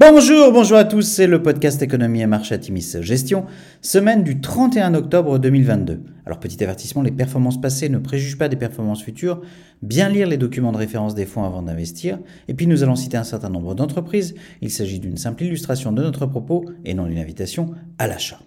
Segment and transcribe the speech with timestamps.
[0.00, 3.46] Bonjour, bonjour à tous, c'est le podcast Économie et Marché Atimis Gestion,
[3.82, 6.00] semaine du 31 octobre 2022.
[6.24, 9.40] Alors petit avertissement, les performances passées ne préjugent pas des performances futures,
[9.82, 13.16] bien lire les documents de référence des fonds avant d'investir, et puis nous allons citer
[13.16, 17.18] un certain nombre d'entreprises, il s'agit d'une simple illustration de notre propos et non d'une
[17.18, 18.38] invitation à l'achat.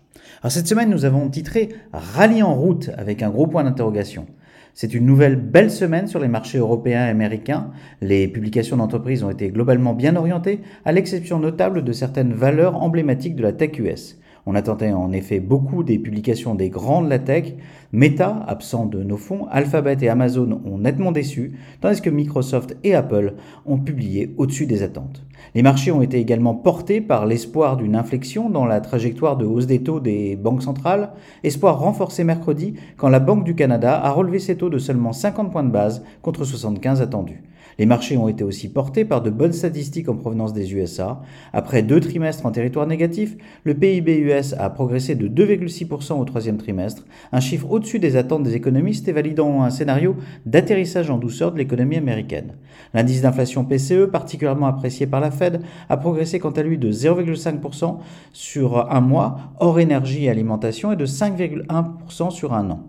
[0.42, 4.26] Alors cette semaine nous avons titré Rallye en route avec un gros point d'interrogation.
[4.74, 7.72] C'est une nouvelle belle semaine sur les marchés européens et américains.
[8.02, 13.36] Les publications d'entreprises ont été globalement bien orientées, à l'exception notable de certaines valeurs emblématiques
[13.36, 14.18] de la tech US.
[14.46, 17.54] On attendait en effet beaucoup des publications des grands de la tech.
[17.92, 22.96] Meta, absent de nos fonds, Alphabet et Amazon ont nettement déçu, tandis que Microsoft et
[22.96, 23.36] Apple
[23.66, 25.24] ont publié au-dessus des attentes.
[25.54, 29.68] Les marchés ont été également portés par l'espoir d'une inflexion dans la trajectoire de hausse
[29.68, 31.12] des taux des banques centrales,
[31.44, 35.52] espoir renforcé mercredi quand la Banque du Canada a relevé ses taux de seulement 50
[35.52, 37.44] points de base contre 75 attendus.
[37.80, 41.22] Les marchés ont été aussi portés par de bonnes statistiques en provenance des USA.
[41.54, 46.58] Après deux trimestres en territoire négatif, le PIB US a progressé de 2,6% au troisième
[46.58, 51.52] trimestre, un chiffre au-dessus des attentes des économistes et validant un scénario d'atterrissage en douceur
[51.52, 52.54] de l'économie américaine.
[52.94, 57.98] L'indice d'inflation PCE, particulièrement apprécié par la Fed, a progressé quant à lui de 0,5%
[58.34, 62.84] sur un mois, hors énergie et alimentation, et de 5,1% sur un an.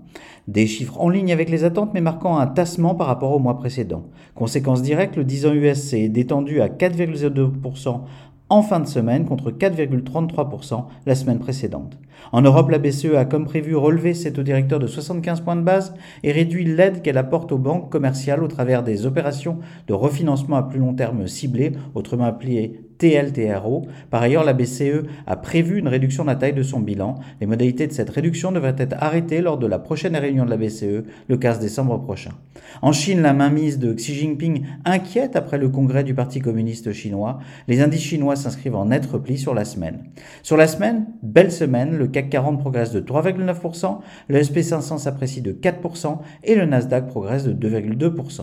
[0.49, 3.59] Des chiffres en ligne avec les attentes mais marquant un tassement par rapport au mois
[3.59, 4.05] précédent.
[4.35, 8.01] Conséquence directe, le 10 ans US s'est détendu à 4,02%
[8.49, 11.97] en fin de semaine contre 4,33% la semaine précédente.
[12.33, 15.63] En Europe, la BCE a comme prévu relevé ses taux directeurs de 75 points de
[15.63, 20.57] base et réduit l'aide qu'elle apporte aux banques commerciales au travers des opérations de refinancement
[20.57, 23.87] à plus long terme ciblées, autrement appelées TLTRO.
[24.11, 27.17] Par ailleurs, la BCE a prévu une réduction de la taille de son bilan.
[27.41, 30.57] Les modalités de cette réduction devraient être arrêtées lors de la prochaine réunion de la
[30.57, 32.31] BCE, le 15 décembre prochain.
[32.81, 37.41] En Chine, la mainmise de Xi Jinping inquiète après le congrès du Parti communiste chinois.
[37.67, 40.05] Les indices chinois s'inscrivent en net repli sur la semaine.
[40.45, 45.53] Sur la semaine, belle semaine, le CAC 40 progresse de 3,9%, le SP500 s'apprécie de
[45.53, 48.43] 4% et le Nasdaq progresse de 2,2%.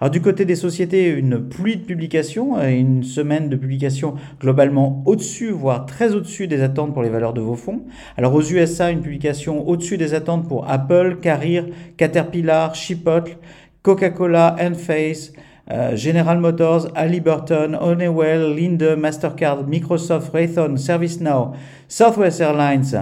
[0.00, 5.50] Alors du côté des sociétés, une pluie de publications, une semaine de publications globalement au-dessus,
[5.50, 7.82] voire très au-dessus des attentes pour les valeurs de vos fonds.
[8.16, 11.62] Alors aux USA, une publication au-dessus des attentes pour Apple, Carrier,
[11.96, 13.36] Caterpillar, Chipotle,
[13.82, 21.54] Coca-Cola, Enphase, euh, General Motors, Halliburton, Honeywell, Linde, Mastercard, Microsoft, Raytheon, ServiceNow,
[21.88, 22.94] Southwest Airlines,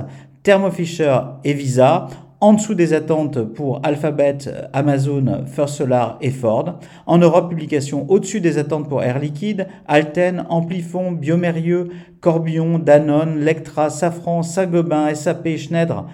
[0.43, 2.09] Thermo Fisher et Visa
[2.45, 4.37] en dessous des attentes pour Alphabet,
[4.75, 6.79] Amazon, First Solar et Ford.
[7.07, 11.89] En Europe, publication au-dessus des attentes pour Air Liquide, Alten, Amplifon, Biomérieux,
[12.21, 16.05] Corbion, Danone, Lectra, Safran, Saint-Gobain, SAP, Schneider,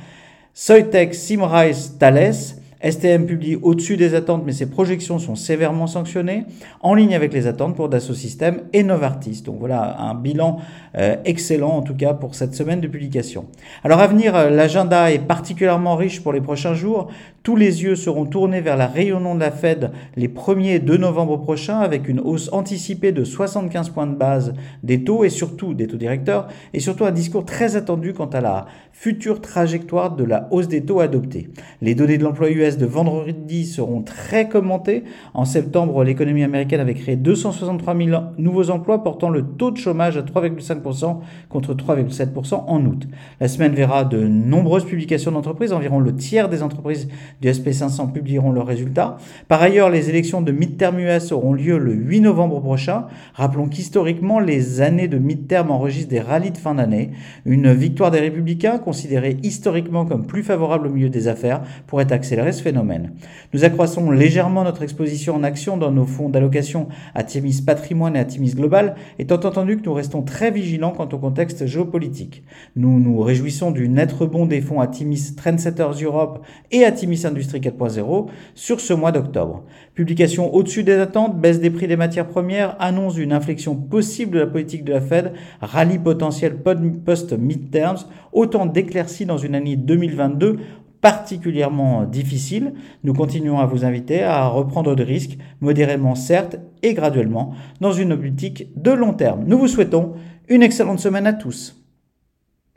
[0.55, 2.60] Soitec, Simrise, Thales.
[2.83, 6.45] STM publie au-dessus des attentes, mais ses projections sont sévèrement sanctionnées,
[6.81, 9.43] en ligne avec les attentes pour Dassault Systèmes et Novartis.
[9.45, 10.59] Donc voilà un bilan
[10.97, 13.47] euh, excellent en tout cas pour cette semaine de publication.
[13.85, 17.09] Alors à venir, euh, l'agenda est particulièrement riche pour les prochains jours.
[17.43, 20.99] Tous les yeux seront tournés vers la réunion de la Fed les 1er et 2
[20.99, 24.53] novembre prochains avec une hausse anticipée de 75 points de base
[24.83, 28.43] des taux et surtout des taux directeurs et surtout un discours très attendu quant à
[28.43, 31.49] la future trajectoire de la hausse des taux adoptés.
[31.81, 35.05] Les données de l'emploi US de vendredi seront très commentées.
[35.33, 40.19] En septembre, l'économie américaine avait créé 263 000 nouveaux emplois portant le taux de chômage
[40.19, 43.09] à 3,5% contre 3,7% en août.
[43.41, 47.09] La semaine verra de nombreuses publications d'entreprises, environ le tiers des entreprises
[47.41, 49.17] du SP500 publieront leurs résultats.
[49.49, 53.07] Par ailleurs, les élections de midterm US auront lieu le 8 novembre prochain.
[53.35, 57.11] Rappelons qu'historiquement, les années de midterm enregistrent des rallyes de fin d'année.
[57.45, 62.53] Une victoire des républicains, considérée historiquement comme plus favorable au milieu des affaires, pourrait accélérer
[62.53, 63.13] ce phénomène.
[63.53, 68.21] Nous accroissons légèrement notre exposition en action dans nos fonds d'allocation à Timis Patrimoine et
[68.21, 72.45] à Timis Global, étant entendu que nous restons très vigilants quant au contexte géopolitique.
[72.77, 76.93] Nous nous réjouissons du net rebond des fonds à Timis Trendsetters Europe et à
[77.27, 79.65] Industrie 4.0 sur ce mois d'octobre.
[79.95, 84.41] Publication au-dessus des attentes, baisse des prix des matières premières, annonce d'une inflexion possible de
[84.41, 90.59] la politique de la Fed, rallye potentiel post-midterms, autant d'éclaircies dans une année 2022
[91.01, 92.75] particulièrement difficile.
[93.05, 98.13] Nous continuons à vous inviter à reprendre des risques, modérément certes et graduellement, dans une
[98.13, 99.45] optique de long terme.
[99.47, 100.13] Nous vous souhaitons
[100.49, 101.80] une excellente semaine à tous.